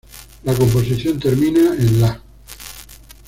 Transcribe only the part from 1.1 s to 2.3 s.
termina en La.